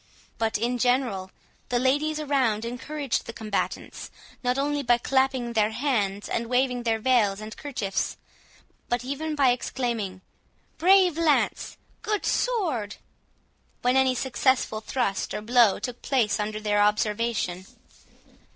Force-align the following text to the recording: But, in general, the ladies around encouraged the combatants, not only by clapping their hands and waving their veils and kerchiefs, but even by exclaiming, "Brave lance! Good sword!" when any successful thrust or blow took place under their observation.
But, 0.39 0.57
in 0.57 0.79
general, 0.79 1.29
the 1.69 1.77
ladies 1.77 2.19
around 2.19 2.65
encouraged 2.65 3.27
the 3.27 3.33
combatants, 3.33 4.09
not 4.43 4.57
only 4.57 4.81
by 4.81 4.97
clapping 4.97 5.53
their 5.53 5.69
hands 5.69 6.27
and 6.27 6.47
waving 6.49 6.81
their 6.81 6.97
veils 6.97 7.39
and 7.39 7.55
kerchiefs, 7.55 8.17
but 8.89 9.05
even 9.05 9.35
by 9.35 9.51
exclaiming, 9.51 10.21
"Brave 10.79 11.19
lance! 11.19 11.77
Good 12.01 12.25
sword!" 12.25 12.95
when 13.83 13.95
any 13.95 14.15
successful 14.15 14.81
thrust 14.81 15.35
or 15.35 15.41
blow 15.43 15.77
took 15.77 16.01
place 16.01 16.39
under 16.39 16.59
their 16.59 16.81
observation. 16.81 17.67